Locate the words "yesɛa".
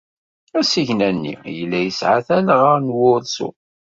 1.81-2.19